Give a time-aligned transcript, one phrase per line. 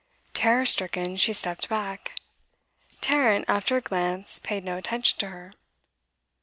[0.33, 2.15] Terror stricken, she stepped back.
[3.01, 5.51] Tarrant, after a glance, paid no attention to her.